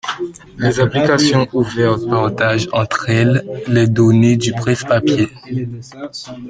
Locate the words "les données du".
3.67-4.51